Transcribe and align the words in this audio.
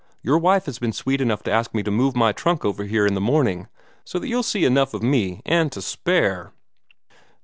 Your 0.23 0.39
wife 0.39 0.65
has 0.65 0.79
been 0.79 0.93
sweet 0.93 1.21
enough 1.21 1.43
to 1.43 1.51
ask 1.51 1.75
me 1.75 1.83
to 1.83 1.91
move 1.91 2.15
my 2.15 2.31
trunk 2.31 2.65
over 2.65 2.85
here 2.85 3.05
in 3.05 3.13
the 3.13 3.21
morning, 3.21 3.67
so 4.03 4.17
that 4.17 4.27
you'll 4.29 4.41
see 4.41 4.65
enough 4.65 4.95
of 4.95 5.03
me 5.03 5.43
and 5.45 5.71
to 5.73 5.79
spare." 5.83 6.53